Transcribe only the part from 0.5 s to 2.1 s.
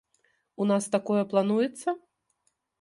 У нас такое плануецца?